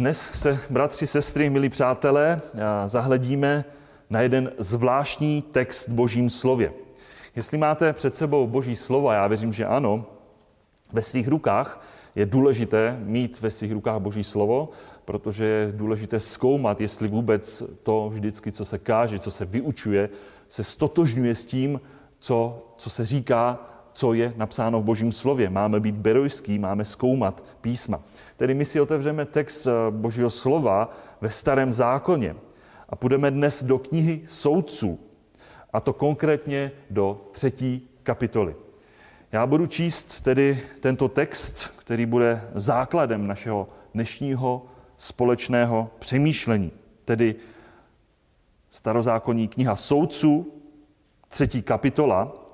[0.00, 2.40] Dnes se, bratři, sestry, milí přátelé,
[2.86, 3.64] zahledíme
[4.10, 6.72] na jeden zvláštní text Božím slově.
[7.36, 10.06] Jestli máte před sebou Boží slovo, já věřím, že ano,
[10.92, 14.68] ve svých rukách, je důležité mít ve svých rukách Boží slovo,
[15.04, 20.08] protože je důležité zkoumat, jestli vůbec to vždycky, co se káže, co se vyučuje,
[20.48, 21.80] se stotožňuje s tím,
[22.18, 23.58] co, co se říká,
[24.00, 25.50] co je napsáno v Božím slově.
[25.50, 28.00] Máme být berojský, máme zkoumat písma.
[28.36, 32.36] Tedy my si otevřeme text eh, Božího slova ve starém zákoně
[32.88, 34.98] a půjdeme dnes do knihy soudců,
[35.72, 38.54] a to konkrétně do třetí kapitoly.
[39.32, 46.72] Já budu číst tedy tento text, který bude základem našeho dnešního společného přemýšlení,
[47.04, 47.34] tedy
[48.70, 50.52] starozákonní kniha soudců,
[51.28, 52.49] třetí kapitola,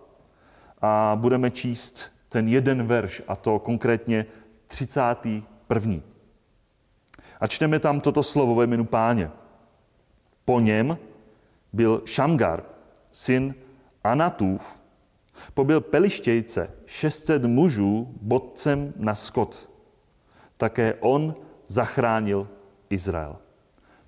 [0.83, 4.27] a budeme číst ten jeden verš, a to konkrétně
[4.67, 6.01] 31.
[7.41, 9.31] A čteme tam toto slovo ve jménu páně.
[10.45, 10.99] Po něm
[11.73, 12.63] byl Šamgar,
[13.11, 13.55] syn
[14.05, 14.81] Anatův,
[15.55, 19.71] pobyl Pelištějce 600 mužů bodcem na skot.
[20.57, 21.35] Také on
[21.67, 22.49] zachránil
[22.91, 23.37] Izrael.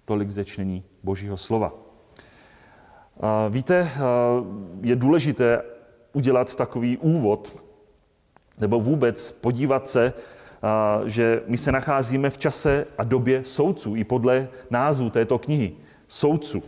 [0.04, 1.72] Tolik zečtení Božího slova.
[3.50, 3.90] Víte,
[4.80, 5.62] je důležité
[6.12, 7.56] udělat takový úvod,
[8.58, 10.12] nebo vůbec podívat se,
[11.06, 15.72] že my se nacházíme v čase a době soudců, i podle názvu této knihy.
[16.08, 16.62] Soudců.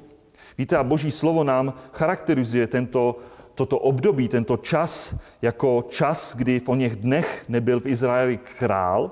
[0.59, 3.17] Víte, a Boží slovo nám charakterizuje tento,
[3.55, 9.11] toto období, tento čas, jako čas, kdy v o něch dnech nebyl v Izraeli král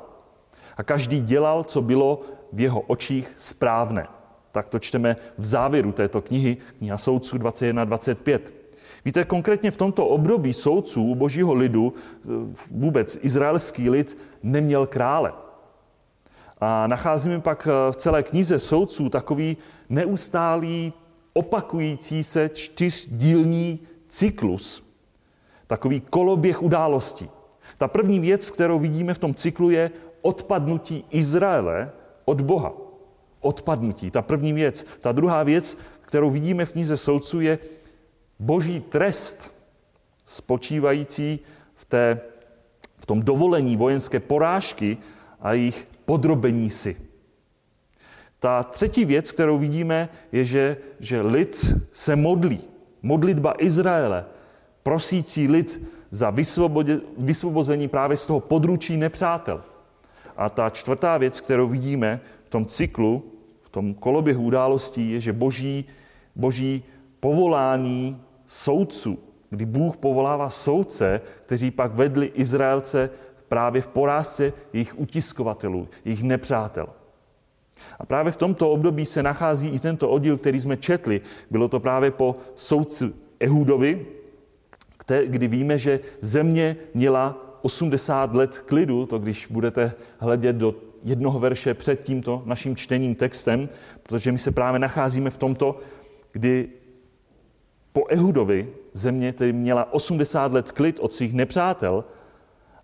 [0.76, 2.20] a každý dělal, co bylo
[2.52, 4.06] v jeho očích správné.
[4.52, 8.54] Tak to čteme v závěru této knihy, kniha soudců 21 25.
[9.04, 11.94] Víte, konkrétně v tomto období soudců božího lidu
[12.70, 15.32] vůbec izraelský lid neměl krále.
[16.60, 19.56] A nacházíme pak v celé knize soudců takový
[19.88, 20.92] neustálý,
[21.32, 24.82] opakující se čtyřdílní cyklus,
[25.66, 27.30] takový koloběh událostí.
[27.78, 29.90] Ta první věc, kterou vidíme v tom cyklu, je
[30.22, 31.90] odpadnutí Izraele
[32.24, 32.72] od Boha.
[33.40, 34.86] Odpadnutí, ta první věc.
[35.00, 37.58] Ta druhá věc, kterou vidíme v knize soudců, je
[38.38, 39.54] boží trest
[40.26, 41.40] spočívající
[41.74, 42.20] v, té,
[42.98, 44.96] v tom dovolení vojenské porážky
[45.40, 46.96] a jejich podrobení si.
[48.38, 52.60] Ta třetí věc, kterou vidíme, je, že, že lid se modlí.
[53.02, 54.24] Modlitba Izraele,
[54.82, 56.34] prosící lid za
[57.18, 59.62] vysvobození právě z toho područí nepřátel.
[60.36, 63.32] A ta čtvrtá věc, kterou vidíme v tom cyklu,
[63.62, 65.84] v tom koloběhu událostí, je, že boží,
[66.36, 66.84] boží
[67.20, 69.18] povolání soudců,
[69.50, 73.10] kdy Bůh povolává soudce, kteří pak vedli Izraelce
[73.48, 76.88] právě v porážce jejich utiskovatelů, jejich nepřátel.
[77.98, 81.20] A právě v tomto období se nachází i tento oddíl, který jsme četli.
[81.50, 84.06] Bylo to právě po soudci Ehudovi,
[85.26, 91.74] kdy víme, že země měla 80 let klidu, to když budete hledět do jednoho verše
[91.74, 93.68] před tímto naším čtením textem,
[94.02, 95.78] protože my se právě nacházíme v tomto,
[96.32, 96.68] kdy
[97.98, 102.04] po Ehudovi země tedy měla 80 let klid od svých nepřátel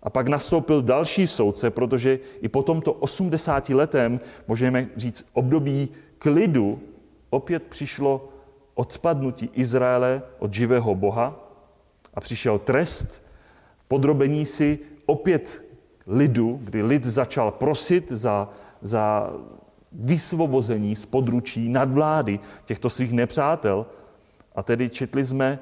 [0.03, 6.79] a pak nastoupil další soudce, protože i po tomto 80 letem, můžeme říct, období klidu,
[7.29, 8.29] opět přišlo
[8.73, 11.49] odpadnutí Izraele od živého Boha
[12.13, 13.23] a přišel trest,
[13.87, 15.63] podrobení si opět
[16.07, 18.49] lidu, kdy lid začal prosit za,
[18.81, 19.33] za
[19.91, 23.85] vysvobození z područí nadvlády těchto svých nepřátel.
[24.55, 25.59] A tedy četli jsme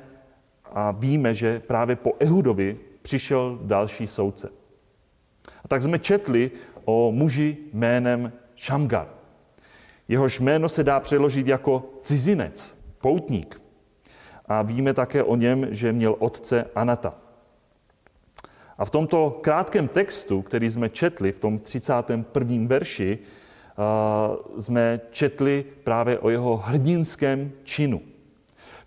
[0.65, 4.49] a víme, že právě po Ehudovi přišel další soudce.
[5.63, 6.51] A tak jsme četli
[6.85, 9.07] o muži jménem Šamgar.
[10.07, 13.61] Jehož jméno se dá přeložit jako cizinec, poutník.
[14.45, 17.13] A víme také o něm, že měl otce Anata.
[18.77, 22.67] A v tomto krátkém textu, který jsme četli, v tom 31.
[22.67, 23.19] verši,
[24.59, 28.01] jsme četli právě o jeho hrdinském činu.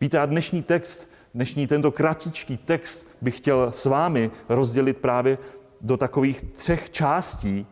[0.00, 5.38] Víte, a dnešní text, dnešní tento kratičký text bych chtěl s vámi rozdělit právě
[5.80, 7.66] do takových třech částí,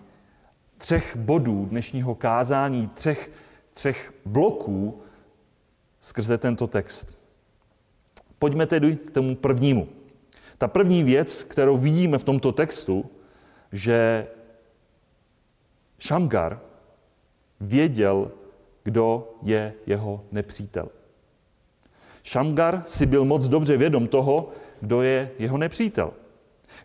[0.79, 3.31] třech bodů dnešního kázání, třech,
[3.73, 5.03] třech bloků
[6.01, 7.19] skrze tento text.
[8.39, 9.89] Pojďme tedy k tomu prvnímu.
[10.59, 13.11] Ta první věc, kterou vidíme v tomto textu,
[13.73, 14.27] že
[15.99, 16.61] Šamgar
[17.61, 18.31] věděl,
[18.83, 20.89] kdo je jeho nepřítel.
[22.25, 24.49] Šamgar si byl moc dobře vědom toho,
[24.81, 26.13] kdo je jeho nepřítel.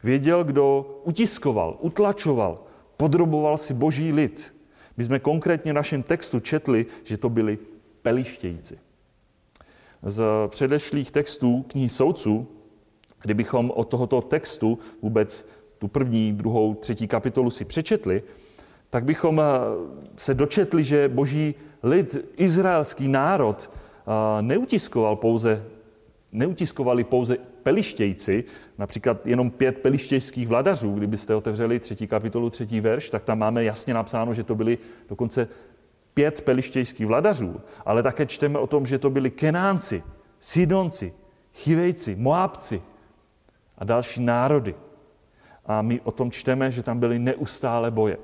[0.03, 2.63] Věděl, kdo utiskoval, utlačoval,
[2.97, 4.55] podroboval si boží lid.
[4.97, 7.57] My jsme konkrétně v našem textu četli, že to byli
[8.01, 8.79] pelištějci.
[10.03, 12.47] Z předešlých textů knihy soudců,
[13.21, 18.23] kdybychom od tohoto textu vůbec tu první, druhou, třetí kapitolu si přečetli,
[18.89, 19.41] tak bychom
[20.15, 23.69] se dočetli, že boží lid, izraelský národ,
[24.41, 25.65] neutiskoval pouze,
[26.31, 28.43] neutiskovali pouze pelištějci,
[28.77, 33.93] například jenom pět pelištějských vladařů, kdybyste otevřeli třetí kapitolu, třetí verš, tak tam máme jasně
[33.93, 34.77] napsáno, že to byly
[35.09, 35.47] dokonce
[36.13, 40.03] pět pelištějských vladařů, ale také čteme o tom, že to byli Kenánci,
[40.39, 41.13] Sidonci,
[41.53, 42.81] Chivejci, Moabci
[43.77, 44.75] a další národy.
[45.65, 48.17] A my o tom čteme, že tam byly neustále boje.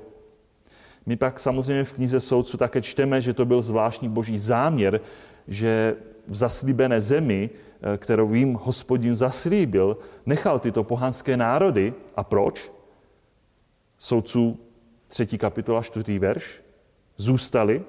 [1.06, 5.00] My pak samozřejmě v knize soudců také čteme, že to byl zvláštní boží záměr,
[5.48, 5.96] že
[6.28, 9.96] v zaslíbené zemi, eh, kterou jim hospodin zaslíbil,
[10.26, 11.94] nechal tyto pohanské národy.
[12.16, 12.72] A proč?
[13.98, 14.58] Soudců
[15.08, 15.38] 3.
[15.38, 16.18] kapitola 4.
[16.18, 16.62] verš.
[17.16, 17.82] Zůstali,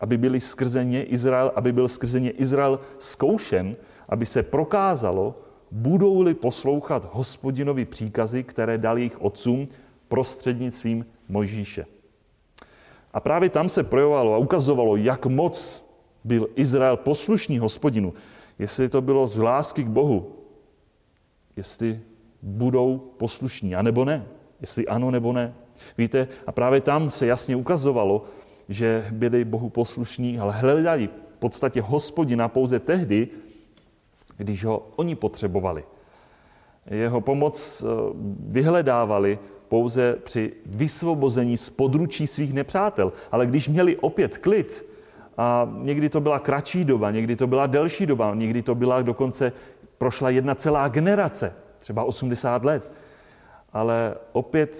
[0.00, 3.76] aby, byli skrze ně Izrael, aby byl skrze ně Izrael zkoušen,
[4.08, 5.38] aby se prokázalo,
[5.70, 9.68] budou-li poslouchat hospodinovi příkazy, které dal jejich otcům
[10.08, 11.86] prostřednictvím Mojžíše.
[13.12, 15.84] A právě tam se projevovalo a ukazovalo, jak moc
[16.24, 18.14] byl Izrael poslušný hospodinu.
[18.58, 20.32] Jestli to bylo z lásky k Bohu,
[21.56, 22.00] jestli
[22.42, 24.26] budou poslušní, anebo ne.
[24.60, 25.54] Jestli ano nebo ne.
[25.98, 28.24] Víte, a právě tam se jasně ukazovalo,
[28.68, 33.28] že byli Bohu poslušní, ale hledali v podstatě hospodina pouze tehdy,
[34.36, 35.84] když ho oni potřebovali.
[36.86, 37.86] Jeho pomoc eh,
[38.38, 39.38] vyhledávali
[39.68, 43.12] pouze při vysvobození z područí svých nepřátel.
[43.32, 44.89] Ale když měli opět klid,
[45.40, 49.52] a někdy to byla kratší doba, někdy to byla delší doba, někdy to byla dokonce
[49.98, 52.92] prošla jedna celá generace, třeba 80 let.
[53.72, 54.76] Ale opět,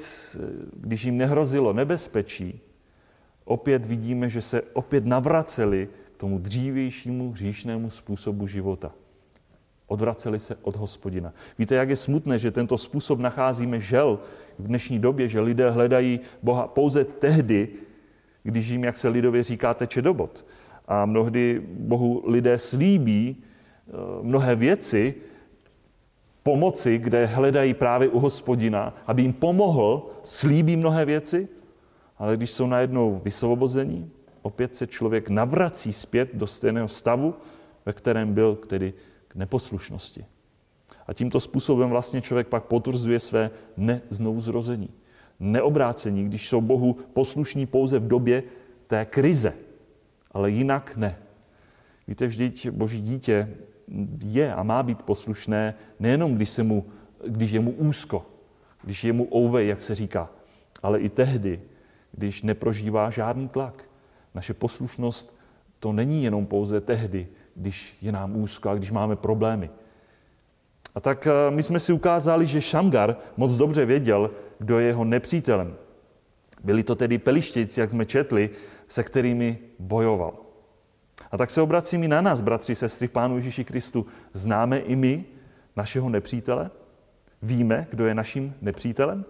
[0.76, 2.60] když jim nehrozilo nebezpečí,
[3.44, 8.92] opět vidíme, že se opět navraceli k tomu dřívějšímu hříšnému způsobu života.
[9.86, 11.32] Odvraceli se od hospodina.
[11.58, 14.18] Víte, jak je smutné, že tento způsob nacházíme žel
[14.58, 17.68] v dnešní době, že lidé hledají Boha pouze tehdy,
[18.42, 20.46] když jim, jak se lidově říká, teče do bod.
[20.88, 23.92] A mnohdy Bohu lidé slíbí eh,
[24.22, 25.14] mnohé věci,
[26.42, 31.48] pomoci, kde hledají právě u hospodina, aby jim pomohl, slíbí mnohé věci,
[32.18, 34.10] ale když jsou najednou vysvobození,
[34.42, 37.34] opět se člověk navrací zpět do stejného stavu,
[37.86, 38.94] ve kterém byl tedy
[39.28, 40.24] k neposlušnosti.
[41.06, 44.88] A tímto způsobem vlastně člověk pak potvrzuje své neznouzrození
[45.40, 48.42] neobrácení, když jsou Bohu poslušní pouze v době
[48.86, 49.52] té krize,
[50.32, 51.18] ale jinak ne.
[52.08, 53.48] Víte, vždyť Boží dítě
[54.22, 56.86] je a má být poslušné nejenom, když, se mu,
[57.26, 58.26] když je mu úzko,
[58.82, 60.30] když je mu ouvej, jak se říká,
[60.82, 61.60] ale i tehdy,
[62.12, 63.84] když neprožívá žádný tlak.
[64.34, 65.36] Naše poslušnost
[65.78, 69.70] to není jenom pouze tehdy, když je nám úzko a když máme problémy.
[70.94, 74.30] A tak eh, my jsme si ukázali, že Šamgar moc dobře věděl,
[74.60, 75.76] kdo je jeho nepřítelem.
[76.64, 78.50] Byli to tedy pelištějci, jak jsme četli,
[78.88, 80.32] se kterými bojoval.
[81.30, 84.06] A tak se obracím i na nás, bratři, sestry v Pánu Ježíši Kristu.
[84.32, 85.24] Známe i my
[85.76, 86.70] našeho nepřítele?
[87.42, 89.24] Víme, kdo je naším nepřítelem?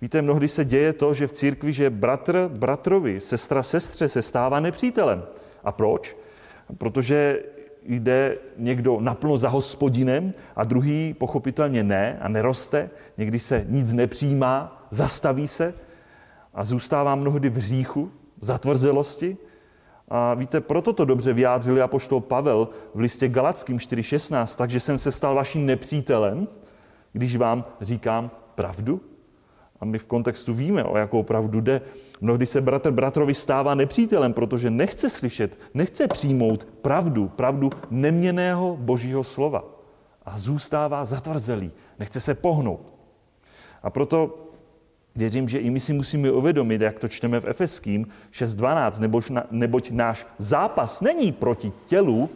[0.00, 4.60] Víte, mnohdy se děje to, že v církvi, že bratr bratrovi, sestra sestře se stává
[4.60, 5.22] nepřítelem.
[5.64, 6.16] A proč?
[6.78, 7.42] Protože
[7.90, 14.86] jde někdo naplno za hospodinem a druhý pochopitelně ne a neroste, někdy se nic nepřijímá,
[14.90, 15.74] zastaví se
[16.54, 19.36] a zůstává mnohdy v hříchu, zatvrzelosti.
[20.08, 25.12] A víte, proto to dobře vyjádřil apoštol Pavel v listě Galackým 4.16, takže jsem se
[25.12, 26.48] stal vaším nepřítelem,
[27.12, 29.00] když vám říkám pravdu.
[29.80, 31.80] A my v kontextu víme, o jakou pravdu jde.
[32.20, 39.24] Mnohdy se bratr bratrovi stává nepřítelem, protože nechce slyšet, nechce přijmout pravdu, pravdu neměného božího
[39.24, 39.64] slova.
[40.26, 42.80] A zůstává zatvrzelý, nechce se pohnout.
[43.82, 44.46] A proto
[45.16, 49.90] věřím, že i my si musíme uvědomit, jak to čteme v Efeským 6.12, neboť, neboť
[49.90, 52.30] náš zápas není proti tělu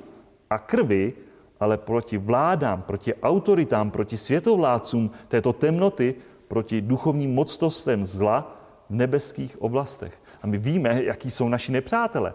[0.50, 1.12] a krvi,
[1.60, 6.14] ale proti vládám, proti autoritám, proti světovládcům této temnoty,
[6.54, 8.46] proti duchovním mocnostem zla
[8.90, 10.14] v nebeských oblastech.
[10.42, 12.34] A my víme, jaký jsou naši nepřátelé.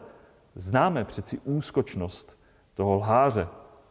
[0.56, 2.40] Známe přeci úskočnost
[2.76, 3.48] toho lháře,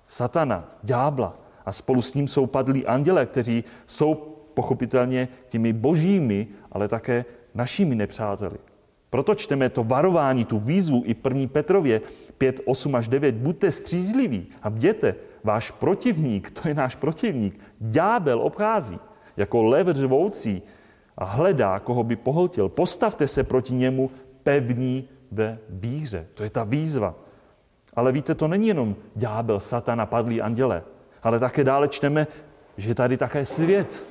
[0.07, 1.33] satana, ďábla
[1.67, 4.15] a spolu s ním jsou padlí anděle, kteří jsou
[4.55, 8.59] pochopitelně těmi božími, ale také našimi nepřáteli.
[9.11, 11.49] Proto čteme to varování, tu výzvu i 1.
[11.49, 12.01] Petrově
[12.39, 13.35] 5, 8 až 9.
[13.35, 19.01] Buďte střízliví a bděte, váš protivník, to je náš protivník, ďábel obchází
[19.39, 20.63] jako lev řvoucí
[21.19, 22.69] a hledá, koho by pohltil.
[22.69, 24.11] Postavte se proti němu
[24.43, 26.27] pevní ve víře.
[26.35, 27.15] To je ta výzva.
[27.95, 30.83] Ale víte, to není jenom ďábel, satana, padlí anděle,
[31.23, 32.27] ale také dále čteme,
[32.77, 34.07] že je tady také svět.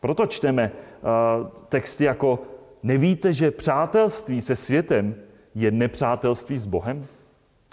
[0.00, 2.38] Proto čteme uh, texty jako
[2.82, 5.14] nevíte, že přátelství se světem
[5.54, 7.06] je nepřátelství s Bohem?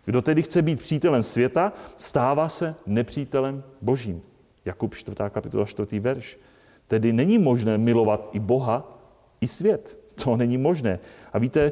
[0.05, 4.21] Kdo tedy chce být přítelem světa, stává se nepřítelem božím.
[4.65, 5.15] Jakub 4.
[5.29, 5.99] kapitola 4.
[5.99, 6.39] verš.
[6.91, 8.83] Tedy není možné milovat i Boha,
[9.41, 9.99] i svět.
[10.23, 10.99] To není možné.
[11.33, 11.71] A víte,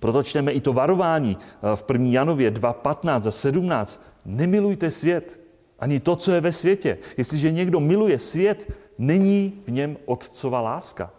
[0.00, 2.08] proto čteme i to varování eh, v 1.
[2.10, 4.02] Janově 2, 15 a 17.
[4.24, 5.40] Nemilujte svět,
[5.78, 6.98] ani to, co je ve světě.
[7.16, 11.10] Jestliže někdo miluje svět, není v něm otcova láska.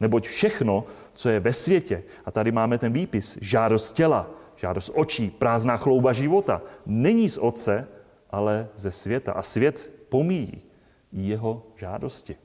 [0.00, 5.30] Neboť všechno, co je ve světě, a tady máme ten výpis, žádost těla, žádost očí,
[5.30, 7.88] prázdná chlouba života, není z otce,
[8.30, 9.32] ale ze světa.
[9.32, 10.67] A svět pomíjí
[11.12, 12.36] jeho žádosti.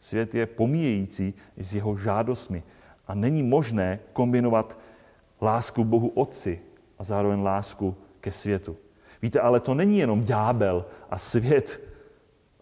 [0.00, 2.62] Svět je pomíjející s jeho žádostmi.
[3.06, 4.78] A není možné kombinovat
[5.42, 6.60] lásku Bohu Otci
[6.98, 8.76] a zároveň lásku ke světu.
[9.22, 11.80] Víte, ale to není jenom ďábel a svět,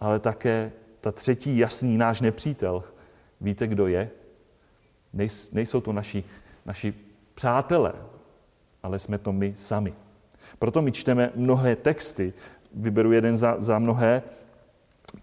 [0.01, 2.85] ale také ta třetí jasný náš nepřítel.
[3.41, 4.11] Víte, kdo je?
[5.53, 6.25] Nejsou to naši,
[6.67, 6.95] naši
[7.35, 7.93] přátelé,
[8.83, 9.95] ale jsme to my sami.
[10.59, 12.33] Proto my čteme mnohé texty,
[12.75, 14.23] vyberu jeden za, za mnohé,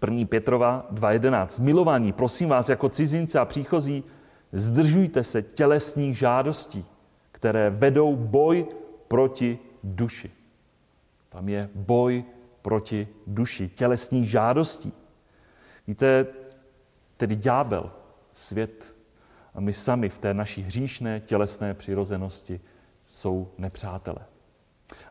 [0.02, 0.26] 1.
[0.26, 1.62] Petrova 2.11.
[1.62, 4.04] Milování, prosím vás, jako cizince a příchozí,
[4.52, 6.84] zdržujte se tělesných žádostí,
[7.32, 8.66] které vedou boj
[9.08, 10.30] proti duši.
[11.28, 12.24] Tam je boj
[12.62, 14.92] proti duši, tělesných žádostí.
[15.86, 16.26] Víte,
[17.16, 17.90] tedy ďábel,
[18.32, 18.96] svět
[19.54, 22.60] a my sami v té naší hříšné tělesné přirozenosti
[23.04, 24.20] jsou nepřátelé.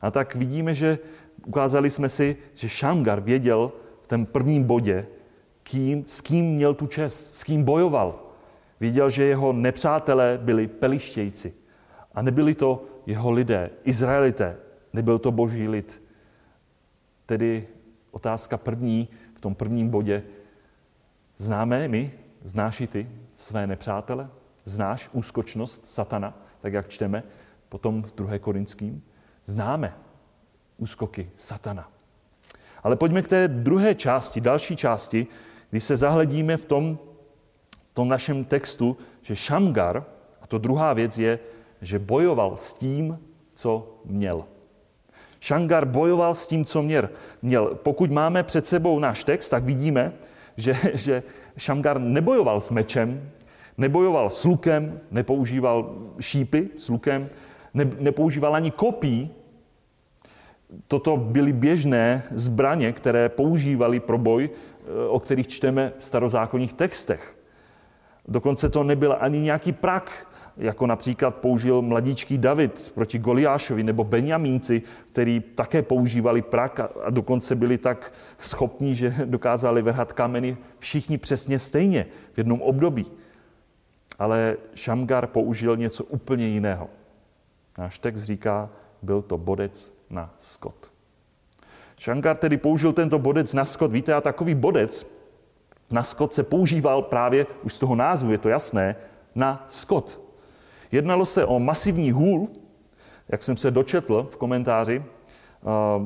[0.01, 0.99] A tak vidíme, že
[1.45, 3.71] ukázali jsme si, že Šamgar věděl
[4.09, 5.07] tom prvním bodě,
[5.63, 8.25] kým, s kým měl tu čest, s kým bojoval.
[8.79, 11.53] Viděl, že jeho nepřátelé byli pelištějci.
[12.15, 14.57] A nebyli to jeho lidé, Izraelité,
[14.93, 16.03] nebyl to boží lid.
[17.25, 17.67] Tedy
[18.11, 20.23] otázka první v tom prvním bodě.
[21.37, 22.11] Známe my,
[22.43, 24.29] znáš i ty své nepřátele?
[24.63, 27.23] Znáš úskočnost satana, tak jak čteme
[27.69, 28.39] potom v 2.
[28.39, 29.03] Korinským?
[29.45, 29.93] Známe
[30.77, 31.98] úskoky satana.
[32.83, 35.27] Ale pojďme k té druhé části, další části,
[35.69, 36.99] kdy se zahledíme v tom,
[37.91, 40.05] v tom našem textu, že Šamgar,
[40.41, 41.39] a to druhá věc je,
[41.81, 43.19] že bojoval s tím,
[43.53, 44.45] co měl.
[45.39, 47.09] Šangar bojoval s tím, co měl.
[47.41, 47.75] měl.
[47.83, 50.13] Pokud máme před sebou náš text, tak vidíme,
[50.57, 51.23] že, že
[51.57, 53.31] Šangar nebojoval s mečem,
[53.77, 57.29] nebojoval s lukem, nepoužíval šípy s lukem,
[57.73, 59.31] ne, nepoužíval ani kopí.
[60.87, 67.35] Toto byly běžné zbraně, které používali pro boj, eh, o kterých čteme v starozákonních textech.
[68.27, 74.81] Dokonce to nebyl ani nějaký prak, jako například použil mladíčký David proti Goliášovi nebo Benjamínci,
[75.11, 81.59] který také používali prak a dokonce byli tak schopní, že dokázali vrhat kameny všichni přesně
[81.59, 83.05] stejně v jednom období.
[84.19, 86.89] Ale Šamgar použil něco úplně jiného.
[87.77, 88.69] Náš text říká,
[89.01, 90.91] byl to bodec na skot.
[91.97, 93.91] Šamgar tedy použil tento bodec na skot.
[93.91, 95.07] Víte, a takový bodec
[95.91, 98.95] na skot se používal právě, už z toho názvu je to jasné,
[99.35, 100.19] na skot.
[100.91, 102.47] Jednalo se o masivní hůl,
[103.29, 105.03] jak jsem se dočetl v komentáři,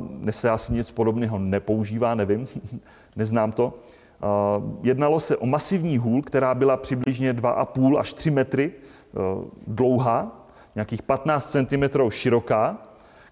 [0.10, 2.48] dnes se asi nic podobného nepoužívá, nevím,
[3.16, 3.74] neznám to.
[4.82, 8.72] Jednalo se o masivní hůl, která byla přibližně 2,5 až 3 metry
[9.68, 10.46] dlouhá,
[10.76, 12.78] nějakých 15 cm široká,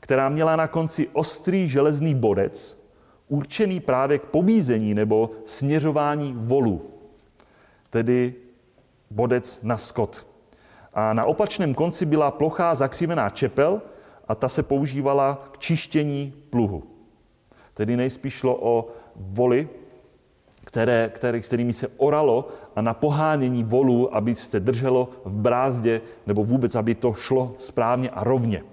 [0.02, 2.84] která měla na konci ostrý železný bodec,
[3.28, 6.92] určený právě k pobízení nebo směřování volu,
[7.90, 8.34] tedy
[9.12, 10.28] bodec na skot.
[10.94, 13.82] A na opačném konci byla plochá zakřívená čepel
[14.28, 16.84] a ta se používala k čištění pluhu.
[17.74, 19.70] Tedy nejspíš šlo o voly,
[20.64, 26.44] které, které, kterými se oralo a na pohánění volů, aby se drželo v brázdě, nebo
[26.44, 28.64] vůbec, aby to šlo správně a rovně.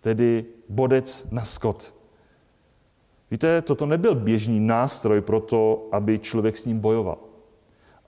[0.00, 1.94] Tedy bodec na skot.
[3.30, 7.18] Víte, toto nebyl běžný nástroj pro to, aby člověk s ním bojoval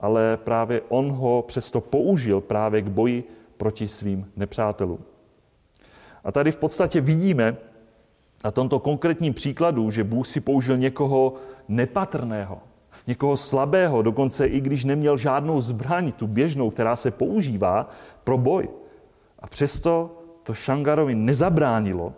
[0.03, 3.25] ale právě on ho přesto použil právě k boji
[3.57, 4.99] proti svým nepřátelům.
[6.25, 7.57] A tady v podstatě vidíme
[8.45, 11.35] na tomto konkrétním příkladu, že Bůh si použil někoho
[11.69, 12.59] nepatrného,
[13.07, 17.89] někoho slabého, dokonce i když neměl žádnou zbraň, tu běžnou, která se používá
[18.25, 18.69] pro boj.
[19.39, 22.15] A přesto to Šangarovi nezabránilo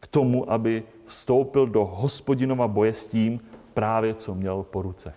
[0.00, 3.40] k tomu, aby vstoupil do hospodinova boje s tím
[3.74, 5.14] právě, co měl po ruce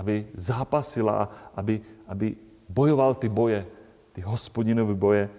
[0.00, 2.36] aby zápasila, aby, aby
[2.68, 3.66] bojoval ty boje,
[4.12, 5.30] ty hospodinové boje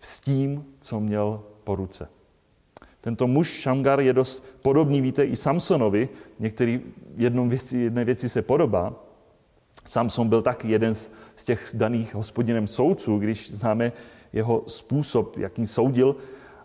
[0.00, 2.08] s tím, co měl po ruce.
[3.00, 6.08] Tento muž Šamgar je dost podobný, víte, i Samsonovi.
[6.38, 6.80] Některý
[7.16, 8.94] jednou věci, jedné věci se podobá.
[9.84, 13.92] Samson byl taky jeden z, z těch daných hospodinem soudců, když známe
[14.36, 16.16] jeho způsob, jakým soudil.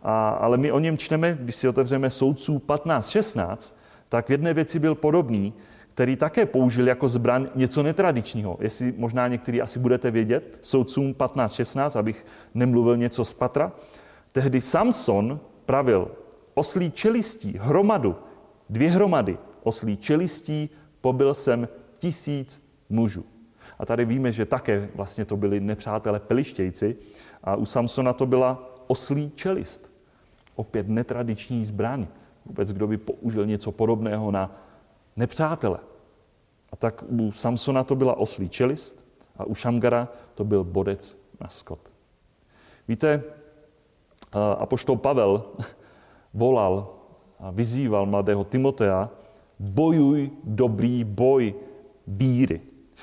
[0.03, 3.75] A, ale my o něm čteme, když si otevřeme soudců 15-16,
[4.09, 5.53] tak v jedné věci byl podobný,
[5.87, 8.57] který také použil jako zbraň něco netradičního.
[8.59, 13.71] Jestli možná některý asi budete vědět, soudcům 15-16, abych nemluvil něco z patra.
[14.31, 16.11] Tehdy Samson pravil
[16.53, 18.15] oslí čelistí, hromadu,
[18.69, 20.69] dvě hromady oslí čelistí,
[21.01, 23.25] pobyl jsem tisíc mužů.
[23.79, 26.95] A tady víme, že také vlastně to byli nepřátelé pelištějci
[27.43, 29.91] a u Samsona to byla oslí čelist.
[30.55, 32.07] Opět netradiční zbraň.
[32.45, 34.51] Vůbec kdo by použil něco podobného na
[35.15, 35.79] nepřátele.
[36.71, 39.03] A tak u Samsona to byla oslí čelist
[39.37, 41.79] a u Šamgara to byl bodec na skot.
[42.87, 43.23] Víte,
[44.57, 45.43] apoštol Pavel
[46.33, 46.89] volal
[47.39, 49.09] a vyzýval mladého Timotea,
[49.59, 51.53] bojuj dobrý boj
[52.07, 52.61] víry.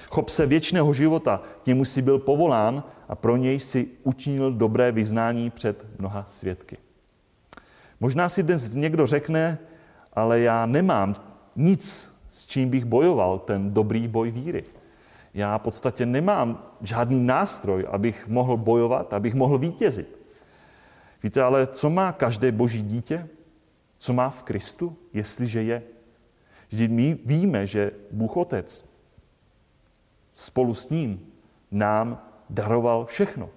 [0.08, 4.92] Chop se věčného života, k němu si byl povolán a pro něj si učinil dobré
[4.92, 6.76] vyznání před mnoha svědky.
[8.00, 9.58] Možná si dnes někdo řekne,
[10.12, 11.14] ale já nemám
[11.56, 14.64] nic, s čím bych bojoval ten dobrý boj víry.
[15.34, 20.18] Já v podstatě nemám žádný nástroj, abych mohl bojovat, abych mohl vítězit.
[21.22, 23.28] Víte, ale co má každé boží dítě?
[23.98, 25.82] Co má v Kristu, jestliže je?
[26.68, 28.87] Vždyť my víme, že Bůh Otec
[30.38, 31.20] spolu s ním
[31.70, 33.50] nám daroval všechno.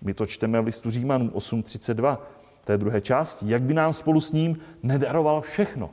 [0.00, 2.18] My to čteme v listu Římanům 8.32,
[2.64, 3.48] té druhé části.
[3.48, 5.90] Jak by nám spolu s ním nedaroval všechno?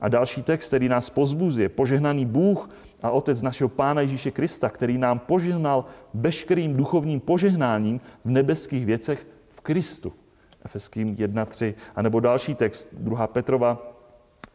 [0.00, 2.70] A další text, který nás pozbuzuje, požehnaný Bůh
[3.02, 9.26] a Otec našeho Pána Ježíše Krista, který nám požehnal veškerým duchovním požehnáním v nebeských věcech
[9.50, 10.12] v Kristu.
[10.64, 11.74] Efeským 1.3.
[11.96, 13.26] A nebo další text, 2.
[13.26, 13.92] Petrova,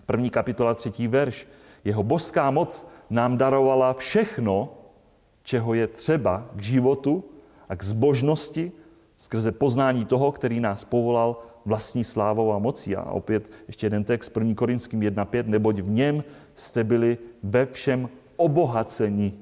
[0.05, 1.47] první kapitola, třetí verš.
[1.83, 4.69] Jeho božská moc nám darovala všechno,
[5.43, 7.23] čeho je třeba k životu
[7.69, 8.71] a k zbožnosti
[9.17, 12.95] skrze poznání toho, který nás povolal vlastní slávou a mocí.
[12.95, 14.55] A opět ještě jeden text, 1.
[14.55, 16.23] Korinským 1.5, neboť v něm
[16.55, 19.33] jste byli ve všem obohaceni,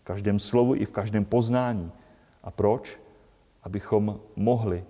[0.00, 1.92] v každém slovu i v každém poznání.
[2.42, 3.00] A proč?
[3.62, 4.84] Abychom mohli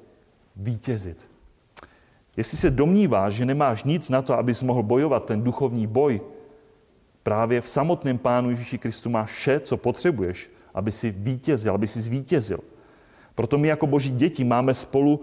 [0.56, 1.30] vítězit.
[2.36, 6.20] Jestli se domníváš, že nemáš nic na to, abys mohl bojovat ten duchovní boj,
[7.22, 12.00] právě v samotném Pánu Ježíši Kristu máš vše, co potřebuješ, aby si vítězil, aby si
[12.00, 12.58] zvítězil.
[13.34, 15.20] Proto my jako boží děti máme spolu,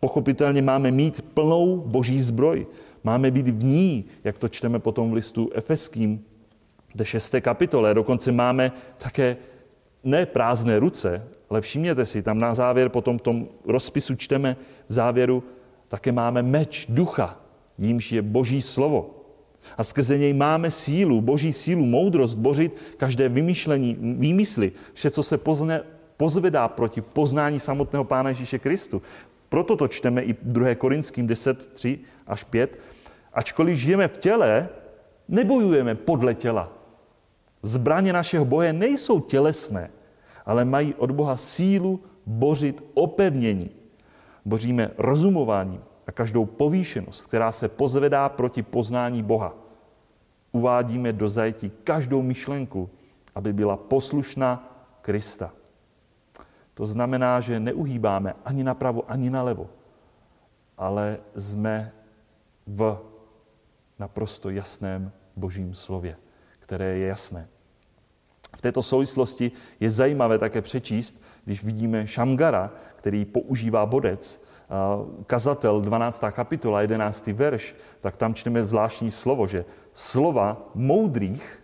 [0.00, 2.66] pochopitelně máme mít plnou boží zbroj.
[3.04, 6.24] Máme být v ní, jak to čteme potom v listu Efeským,
[6.94, 7.94] ve šesté kapitole.
[7.94, 9.36] Dokonce máme také
[10.04, 14.56] ne prázdné ruce, ale všimněte si, tam na závěr potom v tom rozpisu čteme
[14.88, 15.42] v závěru,
[15.88, 17.40] také máme meč ducha,
[17.78, 19.23] jímž je boží slovo.
[19.78, 25.38] A skrze něj máme sílu, boží sílu, moudrost bořit každé vymýšlení, výmysly, vše, co se
[25.38, 25.82] pozne,
[26.16, 29.02] pozvedá proti poznání samotného Pána Ježíše Kristu.
[29.48, 30.74] Proto to čteme i 2.
[30.74, 32.78] Korinským 10, 3 až 5.
[33.32, 34.68] Ačkoliv žijeme v těle,
[35.28, 36.72] nebojujeme podle těla.
[37.62, 39.90] Zbraně našeho boje nejsou tělesné,
[40.46, 43.70] ale mají od Boha sílu bořit opevnění.
[44.44, 49.54] Boříme rozumováním a každou povýšenost, která se pozvedá proti poznání Boha.
[50.52, 52.90] Uvádíme do zajetí každou myšlenku,
[53.34, 54.70] aby byla poslušná
[55.02, 55.52] Krista.
[56.74, 59.70] To znamená, že neuhýbáme ani napravo, ani nalevo,
[60.78, 61.92] ale jsme
[62.66, 63.00] v
[63.98, 66.16] naprosto jasném božím slově,
[66.58, 67.48] které je jasné.
[68.56, 74.43] V této souvislosti je zajímavé také přečíst, když vidíme Šamgara, který používá bodec,
[75.26, 76.24] kazatel 12.
[76.30, 77.26] kapitola, 11.
[77.26, 81.62] verš, tak tam čteme zvláštní slovo, že slova moudrých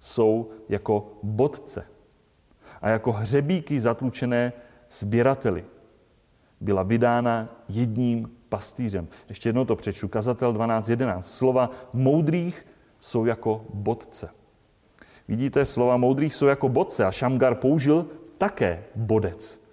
[0.00, 1.84] jsou jako bodce
[2.82, 4.52] a jako hřebíky zatlučené
[4.90, 5.64] sběrateli.
[6.60, 9.08] Byla vydána jedním pastýřem.
[9.28, 10.08] Ještě jednou to přečtu.
[10.08, 11.20] Kazatel 12.11.
[11.20, 12.66] Slova moudrých
[13.00, 14.30] jsou jako bodce.
[15.28, 18.06] Vidíte, slova moudrých jsou jako bodce a Šamgar použil
[18.38, 19.67] také bodec.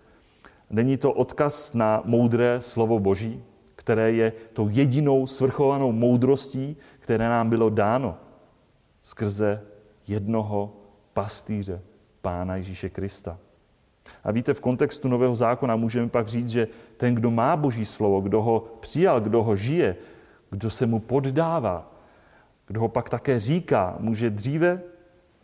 [0.69, 3.43] Není to odkaz na moudré slovo Boží,
[3.75, 8.17] které je tou jedinou svrchovanou moudrostí, které nám bylo dáno
[9.03, 9.61] skrze
[10.07, 10.73] jednoho
[11.13, 11.81] pastýře,
[12.21, 13.37] Pána Ježíše Krista.
[14.23, 18.21] A víte, v kontextu Nového zákona můžeme pak říct, že ten, kdo má Boží slovo,
[18.21, 19.95] kdo ho přijal, kdo ho žije,
[20.49, 21.91] kdo se mu poddává,
[22.67, 24.81] kdo ho pak také říká, může dříve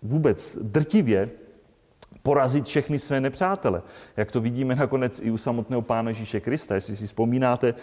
[0.02, 1.30] vůbec drtivě
[2.24, 3.82] porazit všechny své nepřátele.
[4.18, 6.76] Jak to vidíme nakonec i u samotného Pána Ježíše Krista.
[6.76, 7.74] Jestli si vzpomínáte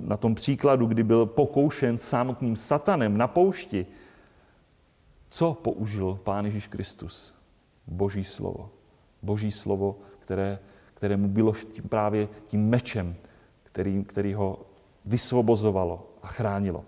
[0.00, 3.86] na tom příkladu, kdy byl pokoušen samotným satanem na poušti,
[5.28, 7.34] co použil Pán Ježíš Kristus?
[7.86, 8.70] Boží slovo.
[9.22, 10.58] Boží slovo, které,
[10.94, 13.16] které mu bylo tím právě tím mečem,
[13.62, 14.66] který, který ho
[15.04, 16.84] vysvobozovalo a chránilo.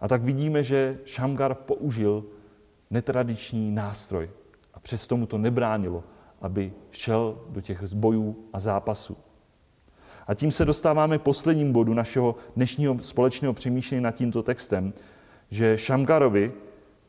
[0.00, 2.24] A tak vidíme, že Šamgar použil
[2.90, 4.30] netradiční nástroj
[4.88, 6.04] přesto mu to nebránilo,
[6.40, 9.16] aby šel do těch zbojů a zápasů.
[10.26, 14.92] A tím se dostáváme k posledním bodu našeho dnešního společného přemýšlení nad tímto textem,
[15.50, 16.52] že Šamgarovi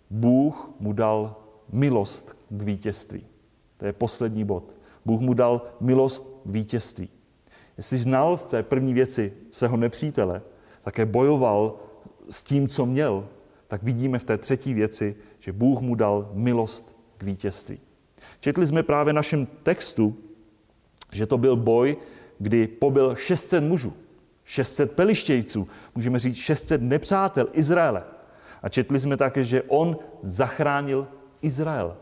[0.10, 1.36] Bůh mu dal
[1.72, 3.24] milost k vítězství.
[3.78, 4.76] To je poslední bod.
[5.06, 7.10] Bůh mu dal milost k vítězství.
[7.78, 10.42] Jestli znal v té první věci svého nepřítele,
[10.82, 11.76] také bojoval
[12.30, 13.28] s tím, co měl,
[13.68, 17.80] tak vidíme v té třetí věci, že Bůh mu dal milost k vítězství.
[18.40, 20.18] Četli jsme právě našem textu,
[21.12, 21.98] že to byl boj,
[22.40, 23.94] kdy pobyl 600 mužů,
[24.44, 28.04] 600 pelištějců, můžeme říct 600 nepřátel Izraele.
[28.64, 31.08] A četli jsme také, že on zachránil
[31.42, 31.98] Izrael.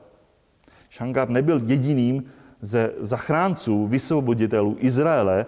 [0.90, 2.24] Šangar nebyl jediným
[2.62, 5.46] ze zachránců, vysvoboditelů Izraele,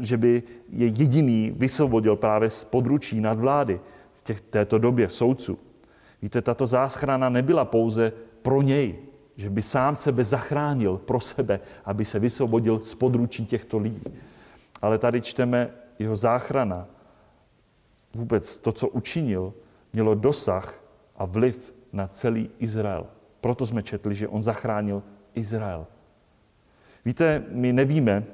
[0.00, 3.80] že by je jediný vysvobodil právě z područí nadvlády
[4.14, 5.58] v těch, této době soudců.
[6.22, 8.98] Víte, tato záchrana nebyla pouze pro něj,
[9.36, 14.02] že by sám sebe zachránil pro sebe, aby se vysvobodil z područí těchto lidí.
[14.82, 16.86] Ale tady čteme jeho záchrana,
[18.14, 19.54] vůbec to, co učinil,
[19.92, 20.84] mělo dosah
[21.16, 23.06] a vliv na celý Izrael.
[23.40, 25.02] Proto jsme četli, že on zachránil
[25.34, 25.86] Izrael.
[27.04, 28.24] Víte, my nevíme,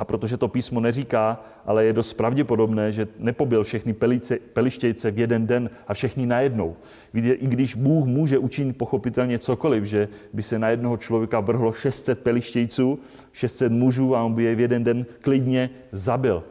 [0.00, 5.18] a protože to písmo neříká, ale je dost pravděpodobné, že nepobil všechny pelice, pelištějce v
[5.18, 6.76] jeden den a všechny najednou.
[7.14, 12.18] I když Bůh může učinit pochopitelně cokoliv, že by se na jednoho člověka vrhlo 600
[12.18, 12.98] pelištějců,
[13.32, 16.44] 600 mužů a on by je v jeden den klidně zabil,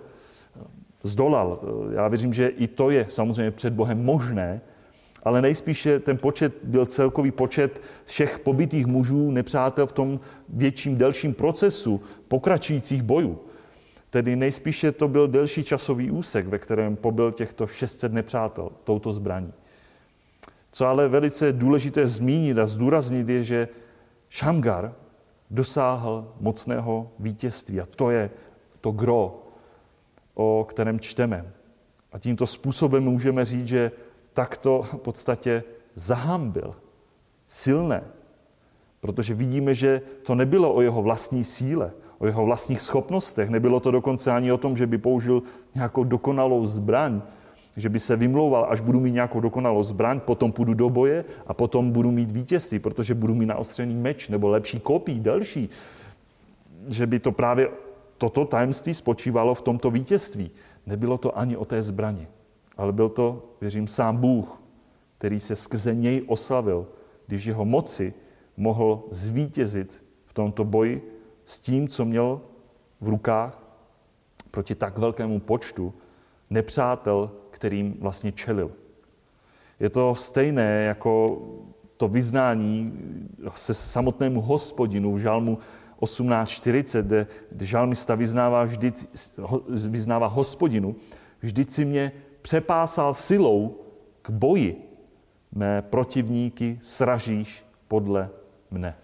[1.03, 1.59] zdolal.
[1.93, 4.62] Já věřím, že i to je samozřejmě před Bohem možné,
[5.23, 11.34] ale nejspíše ten počet byl celkový počet všech pobytých mužů, nepřátel v tom větším, delším
[11.34, 13.39] procesu pokračujících bojů.
[14.10, 19.53] Tedy nejspíše to byl delší časový úsek, ve kterém pobyl těchto 600 nepřátel touto zbraní.
[20.71, 23.67] Co ale velice důležité zmínit a zdůraznit je, že
[24.29, 24.93] Šamgar
[25.51, 27.82] dosáhl mocného vítězství.
[27.82, 28.29] A to je
[28.82, 29.43] to gro,
[30.34, 31.53] o kterém čteme.
[32.12, 33.91] A tímto způsobem můžeme říct, že
[34.39, 35.63] takto v podstatě
[35.95, 36.75] zahambil
[37.47, 38.04] silné.
[39.04, 43.49] Protože vidíme, že to nebylo o jeho vlastní síle, o jeho vlastních schopnostech.
[43.49, 45.43] Nebylo to dokonce ani o tom, že by použil
[45.75, 47.21] nějakou dokonalou zbraň,
[47.75, 51.54] že by se vymlouval, až budu mít nějakou dokonalou zbraň, potom půjdu do boje a
[51.54, 55.69] potom budu mít vítězství, protože budu mít naostřený meč nebo lepší kopí, další.
[56.88, 57.69] Že by to právě
[58.17, 60.52] toto tajemství spočívalo v tomto vítězství.
[60.88, 62.38] Nebylo to ani o té zbrani
[62.79, 64.61] ale byl to, věřím, sám Bůh,
[65.17, 66.87] který se skrze něj oslavil,
[67.27, 68.13] když jeho moci
[68.57, 72.41] mohl zvítězit v tomto boji s tím, co měl
[73.01, 73.63] v rukách
[74.51, 75.93] proti tak velkému počtu
[76.49, 78.71] nepřátel, kterým vlastně čelil.
[79.79, 81.41] Je to stejné jako
[81.97, 82.93] to vyznání
[83.55, 85.57] se samotnému hospodinu v žalmu
[86.01, 88.93] 18.40, kde, kde žalmista vyznává, vždy,
[89.89, 90.95] vyznává hospodinu,
[91.41, 92.11] vždyť si mě
[92.41, 93.75] přepásal silou
[94.21, 94.86] k boji.
[95.52, 98.30] Mé protivníky sražíš podle
[98.71, 98.95] mne.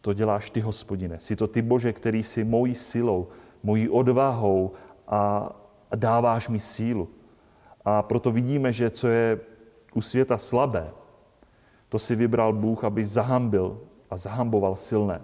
[0.00, 1.20] To děláš ty, hospodine.
[1.20, 3.28] Jsi to ty, Bože, který si mojí silou,
[3.62, 4.72] mojí odvahou
[5.08, 5.50] a
[5.94, 7.08] dáváš mi sílu.
[7.84, 9.40] A proto vidíme, že co je
[9.94, 10.90] u světa slabé,
[11.88, 15.22] to si vybral Bůh, aby zahambil a zahamboval silné.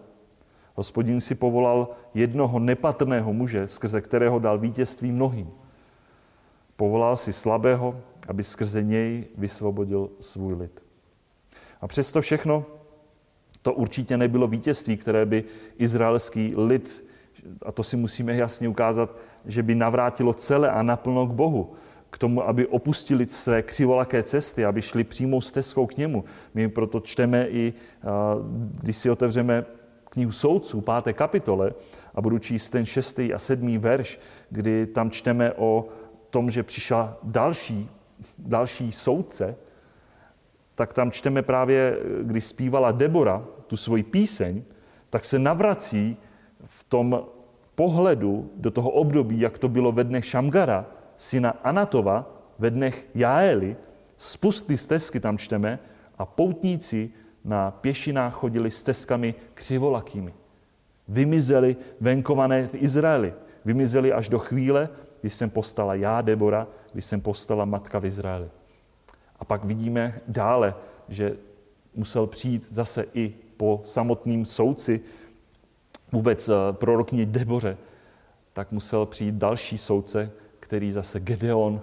[0.75, 5.51] Hospodin si povolal jednoho nepatrného muže, skrze kterého dal vítězství mnohým.
[6.77, 10.83] Povolal si slabého, aby skrze něj vysvobodil svůj lid.
[11.81, 12.65] A přesto všechno
[13.63, 15.45] to určitě nebylo vítězství, které by
[15.79, 17.05] izraelský lid,
[17.63, 21.73] a to si musíme jasně ukázat, že by navrátilo celé a naplno k Bohu,
[22.11, 26.25] k tomu, aby opustili své křivolaké cesty, aby šli přímou stezkou k němu.
[26.55, 27.73] My proto čteme i,
[28.81, 29.65] když si otevřeme
[30.05, 31.75] knihu soudců, páté kapitole,
[32.15, 35.89] a budu číst ten šestý a sedmý verš, kdy tam čteme o
[36.37, 37.91] tom, že přišla další,
[38.39, 39.57] další soudce,
[40.75, 44.63] tak tam čteme právě, když zpívala Debora tu svoji píseň,
[45.11, 46.17] tak se navrací
[46.65, 47.25] v tom
[47.75, 53.77] pohledu do toho období, jak to bylo ve dnech Šamgara, syna Anatova, ve dnech Jaeli,
[54.17, 55.79] spustly stezky tam čteme
[56.19, 57.11] a poutníci
[57.45, 60.35] na pěšinách chodili stezkami křivolakými.
[61.09, 63.35] Vymizeli venkované v Izraeli.
[63.65, 64.89] Vymizeli až do chvíle,
[65.27, 68.49] když jsem postala já, Debora, když jsem postala matka v Izraeli.
[69.39, 70.75] A pak vidíme dále,
[71.09, 71.37] že
[71.95, 75.01] musel přijít zase i po samotným soudci,
[76.13, 77.77] vůbec eh, prorokyni Deboře,
[78.53, 81.81] tak musel přijít další soudce, který zase Gedeon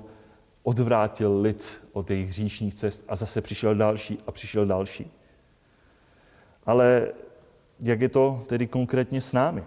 [0.63, 5.11] odvrátil lid od jejich hříšních cest a zase přišel další a přišel další.
[6.65, 7.07] Ale
[7.79, 9.63] jak je to tedy konkrétně s námi?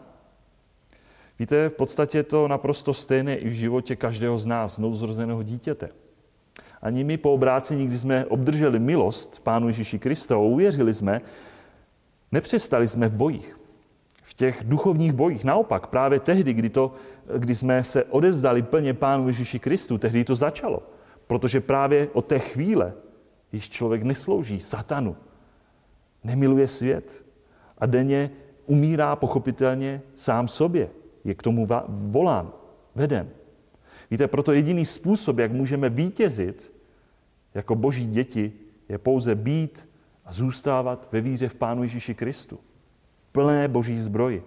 [1.38, 5.88] Víte, v podstatě je to naprosto stejné i v životě každého z nás, nouzrozeného dítěte.
[6.83, 11.20] Ani my po obrácení, když jsme obdrželi milost Pánu Ježíši Krista a uvěřili jsme,
[12.33, 13.61] nepřestali jsme v bojích.
[14.22, 15.44] V těch duchovních bojích.
[15.44, 16.92] Naopak, právě tehdy, kdy, to,
[17.38, 20.83] kdy jsme se odevzdali plně Pánu Ježíši Kristu, tehdy to začalo.
[21.27, 22.92] Protože právě od té chvíle,
[23.51, 25.16] když člověk neslouží satanu,
[26.25, 27.25] nemiluje svět
[27.79, 28.31] a denně
[28.66, 30.88] umírá pochopitelně sám sobě.
[31.27, 32.53] Je k tomu volán,
[32.95, 33.29] veden.
[34.11, 36.73] Víte, proto jediný způsob, jak můžeme vítězit
[37.55, 38.53] jako boží děti,
[38.89, 39.89] je pouze být
[40.25, 42.59] a zůstávat ve víře v Pánu Ježíši Kristu.
[43.33, 44.43] Plné boží zbroji.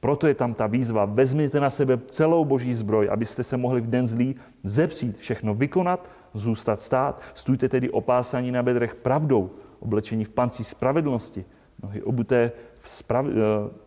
[0.00, 3.90] Proto je tam ta výzva, vezměte na sebe celou boží zbroj, abyste se mohli v
[3.90, 7.22] den zlý zepřít, všechno vykonat, zůstat stát.
[7.34, 9.50] Stůjte tedy opásaní na bedrech pravdou,
[9.80, 11.44] oblečení v panci spravedlnosti,
[11.82, 12.52] nohy obuté
[12.84, 13.32] sprav, eh,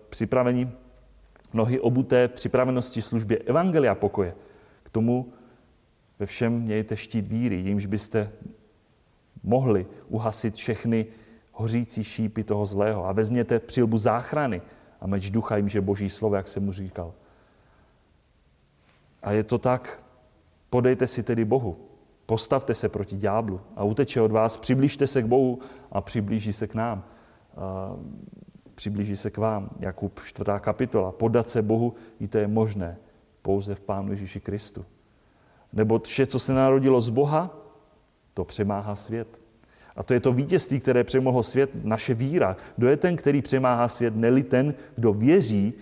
[0.09, 0.71] připravení,
[1.53, 4.35] nohy obuté v připravenosti službě Evangelia pokoje.
[4.83, 5.33] K tomu
[6.19, 8.31] ve všem mějte štít víry, jimž byste
[9.43, 11.05] mohli uhasit všechny
[11.51, 13.05] hořící šípy toho zlého.
[13.05, 14.61] A vezměte přilbu záchrany
[15.01, 17.13] a meč ducha, jimž je boží slovo, jak jsem mu říkal.
[19.23, 20.03] A je to tak,
[20.69, 21.77] podejte si tedy Bohu.
[22.25, 25.59] Postavte se proti ďáblu a uteče od vás, přiblížte se k Bohu
[25.91, 27.03] a přiblíží se k nám.
[28.75, 29.69] Přiblíží se k vám.
[29.79, 30.51] Jakub 4.
[30.59, 31.11] kapitola.
[31.11, 32.97] Podat se Bohu, i to je možné
[33.41, 34.85] pouze v Pánu Ježíši Kristu.
[35.73, 37.57] Nebo vše, co se narodilo z Boha,
[38.33, 39.39] to přemáhá svět.
[39.95, 42.57] A to je to vítězství, které přemohlo svět, naše víra.
[42.77, 45.73] Kdo je ten, který přemáhá svět, neli ten, kdo věří,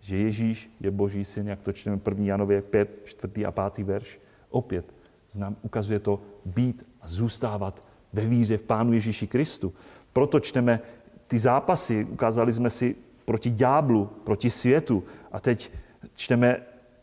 [0.00, 2.24] že Ježíš je Boží syn, jak to čteme 1.
[2.24, 3.46] Janově 5, 4.
[3.46, 3.86] a 5.
[3.86, 4.20] verš.
[4.50, 4.94] Opět
[5.30, 9.74] znám, ukazuje to být a zůstávat ve víře v Pánu Ježíši Kristu.
[10.12, 10.80] Proto čteme
[11.28, 15.04] ty zápasy, ukázali jsme si proti ďáblu, proti světu.
[15.32, 15.72] A teď
[16.14, 16.56] čteme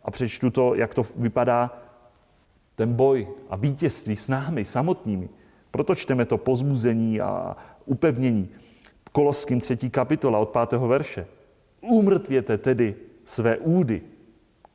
[0.03, 1.77] a přečtu to, jak to vypadá
[2.75, 5.29] ten boj a vítězství s námi samotnými.
[5.71, 8.49] Proto čteme to pozbuzení a upevnění.
[9.11, 11.27] Koloským třetí kapitola od pátého verše.
[11.81, 14.01] Umrtvěte tedy své údy,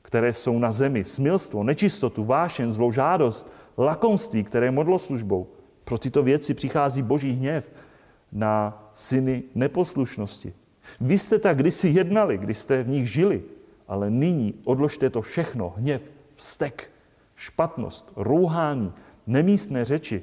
[0.03, 5.47] které jsou na zemi, smilstvo, nečistotu, vášen, zlou žádost, lakomství, které je modloslužbou.
[5.85, 7.73] Pro tyto věci přichází boží hněv
[8.33, 10.53] na syny neposlušnosti.
[11.01, 13.43] Vy jste tak kdysi jednali, když jste v nich žili,
[13.89, 16.03] ale nyní odložte to všechno, hněv,
[16.37, 16.91] vztek,
[17.37, 18.93] špatnost, rouhání,
[19.27, 20.23] nemístné řeči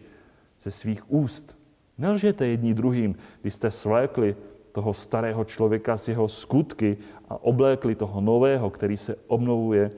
[0.62, 1.58] ze svých úst.
[1.98, 4.36] Nelžete jední druhým, když jste svlékli
[4.72, 6.98] toho starého člověka z jeho skutky
[7.30, 9.92] a oblékli toho nového, který se obnovuje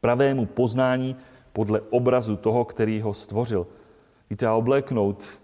[0.00, 1.16] pravému poznání
[1.52, 3.66] podle obrazu toho, který ho stvořil.
[4.30, 5.43] Víte, a obléknout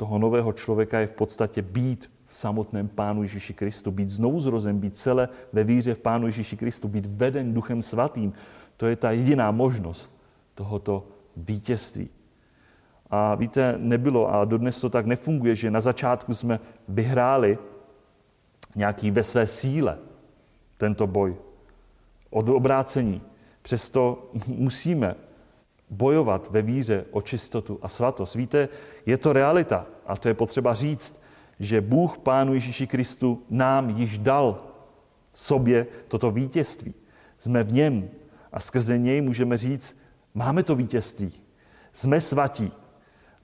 [0.00, 4.78] toho nového člověka je v podstatě být v samotném Pánu Ježíši Kristu, být znovu zrozen,
[4.78, 8.32] být celé ve víře v Pánu Ježíši Kristu, být veden Duchem Svatým.
[8.76, 10.16] To je ta jediná možnost
[10.54, 12.08] tohoto vítězství.
[13.10, 17.58] A víte, nebylo a dodnes to tak nefunguje, že na začátku jsme vyhráli
[18.76, 19.98] nějaký ve své síle
[20.78, 21.36] tento boj
[22.30, 23.22] od obrácení.
[23.62, 25.14] Přesto musíme
[25.90, 28.34] bojovat ve víře o čistotu a svatost.
[28.34, 28.68] Víte,
[29.06, 31.20] je to realita a to je potřeba říct,
[31.60, 34.62] že Bůh Pánu Ježíši Kristu nám již dal
[35.34, 36.94] sobě toto vítězství.
[37.38, 38.08] Jsme v něm
[38.52, 40.00] a skrze něj můžeme říct,
[40.34, 41.32] máme to vítězství,
[41.92, 42.72] jsme svatí,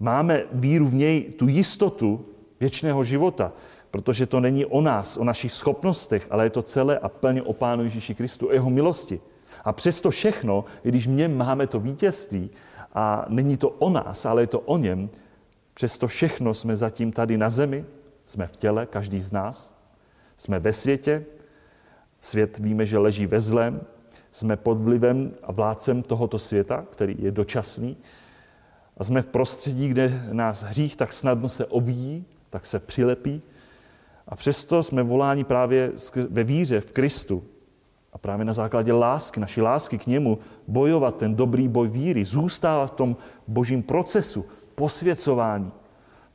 [0.00, 2.26] máme víru v něj, tu jistotu
[2.60, 3.52] věčného života,
[3.90, 7.52] protože to není o nás, o našich schopnostech, ale je to celé a plně o
[7.52, 9.20] Pánu Ježíši Kristu, o jeho milosti.
[9.64, 12.50] A přesto všechno, i když něm máme to vítězství
[12.94, 15.10] a není to o nás, ale je to o něm,
[15.74, 17.84] přesto všechno jsme zatím tady na zemi,
[18.24, 19.78] jsme v těle, každý z nás,
[20.36, 21.24] jsme ve světě,
[22.20, 23.80] svět víme, že leží ve zlém,
[24.30, 27.96] jsme pod vlivem a vládcem tohoto světa, který je dočasný,
[28.96, 33.42] a jsme v prostředí, kde nás hřích tak snadno se obíjí, tak se přilepí.
[34.28, 35.92] A přesto jsme voláni právě
[36.30, 37.44] ve víře v Kristu,
[38.16, 42.92] a právě na základě lásky, naší lásky k němu, bojovat ten dobrý boj víry, zůstávat
[42.92, 43.16] v tom
[43.48, 45.72] božím procesu, posvěcování.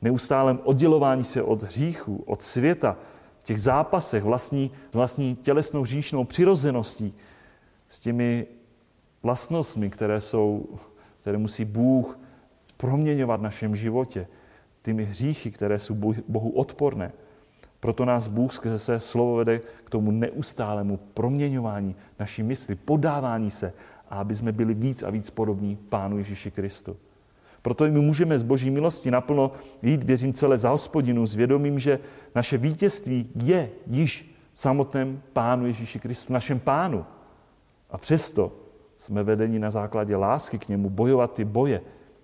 [0.02, 2.96] neustálém oddělování se od hříchu, od světa,
[3.38, 7.14] v těch zápasech vlastní, vlastní tělesnou hříšnou přirozeností,
[7.88, 8.46] s těmi
[9.22, 10.78] vlastnostmi, které, jsou,
[11.20, 12.18] které musí Bůh
[12.76, 14.26] proměňovat v našem životě,
[14.82, 15.94] těmi hříchy, které jsou
[16.28, 17.12] Bohu odporné.
[17.82, 23.72] Proto nás Bůh skrze své slovo vede k tomu neustálému proměňování naší mysli, podávání se,
[24.10, 26.96] aby jsme byli víc a víc podobní Pánu Ježíši Kristu.
[27.62, 31.98] Proto my můžeme z boží milosti naplno jít, věřím, celé za hospodinu s vědomím, že
[32.34, 37.06] naše vítězství je již samotném Pánu Ježíši Kristu, našem Pánu.
[37.90, 38.52] A přesto
[38.96, 41.80] jsme vedeni na základě lásky k němu bojovat ty boje,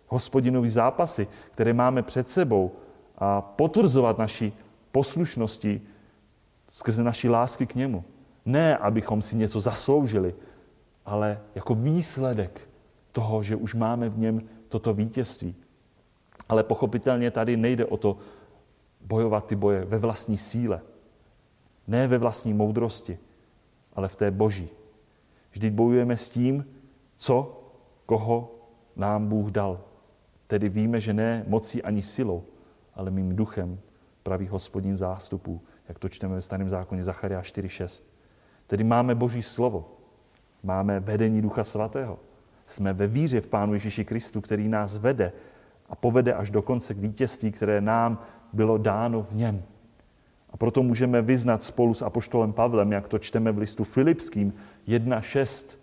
[0.08, 2.72] hospodinový zápasy, které máme před sebou
[3.18, 4.52] a potvrzovat naši
[4.92, 5.82] poslušnosti
[6.70, 8.04] skrze naší lásky k němu.
[8.44, 10.34] Ne, abychom si něco zasloužili,
[11.04, 12.68] ale jako výsledek
[13.12, 15.54] toho, že už máme v něm toto vítězství.
[16.48, 18.16] Ale pochopitelně tady nejde o to
[19.00, 20.80] bojovat ty boje ve vlastní síle.
[21.86, 23.18] Ne ve vlastní moudrosti,
[23.92, 24.68] ale v té boží.
[25.50, 26.64] Vždyť bojujeme s tím,
[27.16, 27.62] co,
[28.06, 28.54] koho
[28.96, 29.80] nám Bůh dal.
[30.46, 32.44] Tedy víme, že ne mocí ani silou,
[32.94, 33.78] ale mým duchem,
[34.28, 38.04] pravý hospodin zástupů, jak to čteme ve starém zákoně Zacharia 4.6.
[38.66, 39.96] Tedy máme Boží slovo,
[40.62, 42.18] máme vedení Ducha Svatého.
[42.66, 45.32] Jsme ve víře v Pánu Ježíši Kristu, který nás vede
[45.88, 48.18] a povede až do konce k vítězství, které nám
[48.52, 49.62] bylo dáno v něm.
[50.50, 54.52] A proto můžeme vyznat spolu s apoštolem Pavlem, jak to čteme v listu Filipským
[54.88, 55.78] 1.6.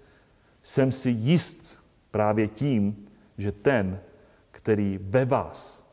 [0.63, 1.79] Jsem si jist
[2.11, 3.99] právě tím, že ten,
[4.51, 5.84] který ve vás,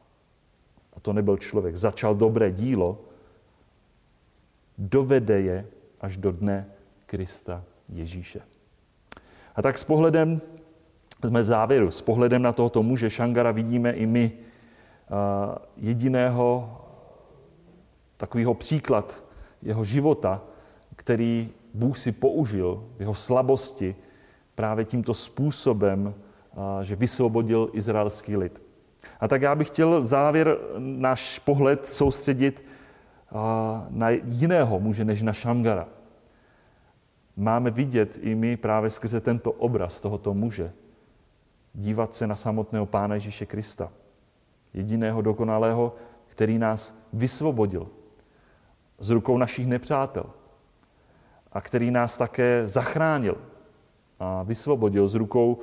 [0.96, 3.00] a to nebyl člověk, začal dobré dílo,
[4.78, 5.66] dovede je
[6.00, 6.66] až do dne
[7.06, 8.40] Krista Ježíše.
[9.56, 10.40] A tak s pohledem,
[11.28, 14.32] jsme v závěru, s pohledem na tohoto muže Šangara vidíme i my
[15.76, 16.78] jediného
[18.16, 19.24] takového příklad
[19.62, 20.42] jeho života,
[20.96, 23.96] který Bůh si použil v jeho slabosti
[24.54, 26.14] právě tímto způsobem,
[26.82, 28.62] že vysvobodil izraelský lid.
[29.20, 32.64] A tak já bych chtěl závěr náš pohled soustředit
[33.88, 35.88] na jiného muže než na Šangara
[37.36, 40.72] máme vidět i my právě skrze tento obraz tohoto muže,
[41.74, 43.92] dívat se na samotného Pána Ježíše Krista,
[44.74, 45.94] jediného dokonalého,
[46.26, 47.88] který nás vysvobodil
[48.98, 50.24] z rukou našich nepřátel
[51.52, 53.36] a který nás také zachránil
[54.20, 55.58] a vysvobodil z rukou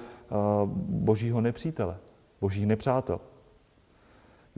[0.75, 1.97] božího nepřítele,
[2.41, 3.19] božích nepřátel.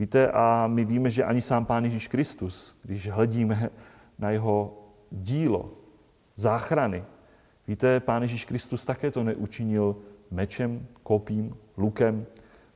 [0.02, 3.70] Víte, a my víme, že ani sám Pán Ježíš Kristus, když hledíme
[4.18, 4.78] na jeho
[5.10, 5.70] dílo,
[6.34, 7.04] záchrany.
[7.68, 9.96] Víte, Pán Ježíš Kristus také to neučinil
[10.30, 12.26] mečem, kopím, lukem,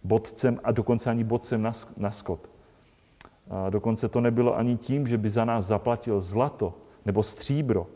[0.05, 1.63] bodcem a dokonce ani bodcem
[1.97, 2.51] na, skot.
[3.51, 7.87] A dokonce to nebylo ani tím, že by za nás zaplatil zlato nebo stříbro,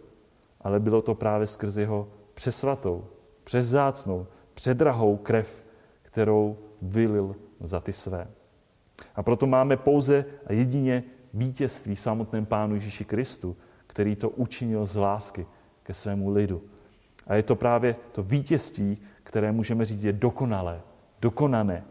[0.61, 3.07] ale bylo to právě skrze jeho přesvatou,
[3.45, 5.65] přezácnou, předrahou krev,
[6.03, 8.27] kterou vylil za ty své.
[9.15, 14.97] A proto máme pouze a jedině vítězství samotném Pánu Ježíši Kristu, který to učinil z
[14.97, 15.47] lásky
[15.83, 16.63] ke svému lidu.
[17.27, 20.81] A je to právě to vítězství, které můžeme říct je dokonalé,
[21.21, 21.85] dokonané,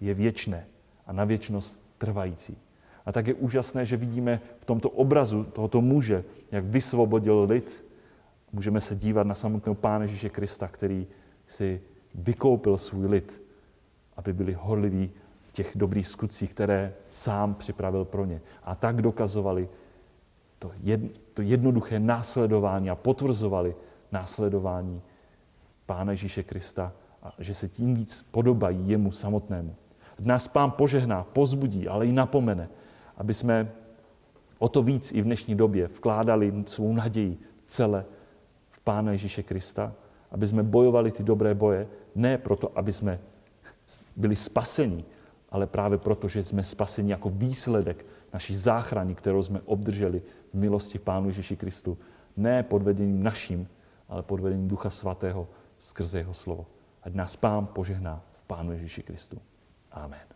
[0.00, 0.66] je věčné
[1.06, 2.58] a na věčnost trvající.
[3.06, 7.84] A tak je úžasné, že vidíme v tomto obrazu tohoto muže, jak vysvobodil lid.
[8.52, 11.06] Můžeme se dívat na samotného Pána Ježíše Krista, který
[11.46, 11.80] si
[12.14, 13.42] vykoupil svůj lid,
[14.16, 15.25] aby byli horliví v
[15.56, 18.40] těch dobrých skutcích, které sám připravil pro ně.
[18.64, 19.68] A tak dokazovali
[20.58, 23.76] to, jedno, to jednoduché následování a potvrzovali
[24.12, 25.02] následování
[25.86, 26.92] Pána Ježíše Krista
[27.22, 29.74] a že se tím víc podobají jemu samotnému.
[30.18, 32.68] Dnes Pán požehná, pozbudí, ale i napomene,
[33.16, 33.72] aby jsme
[34.58, 38.04] o to víc i v dnešní době vkládali svou naději celé
[38.70, 39.92] v Pána Ježíše Krista,
[40.30, 43.18] aby jsme bojovali ty dobré boje, ne proto, aby jsme
[44.16, 45.04] byli spaseni,
[45.50, 50.98] ale právě proto, že jsme spaseni jako výsledek naší záchrany, kterou jsme obdrželi v milosti
[50.98, 51.98] Pánu Ježíši Kristu.
[52.36, 53.68] Ne pod vedením naším,
[54.08, 55.48] ale pod vedením Ducha Svatého
[55.78, 56.66] skrze jeho slovo.
[57.02, 59.38] Ať nás Pán požehná v Pánu Ježíši Kristu.
[59.92, 60.35] Amen.